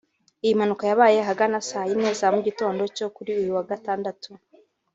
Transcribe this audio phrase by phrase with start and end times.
[0.43, 4.31] Iyi mpanuka yabaye ahagana saa yine za mu gitondo cyo kuri uyu wa Gatandatu